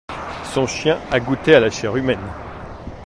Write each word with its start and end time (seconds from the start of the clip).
Son 0.45 0.65
chien 0.65 0.97
a 1.11 1.19
goûté 1.19 1.53
à 1.53 1.59
la 1.59 1.69
chair 1.69 1.95
humaine. 1.95 2.27